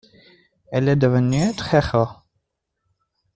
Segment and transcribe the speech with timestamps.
[0.71, 2.25] Elle est devenue très rare.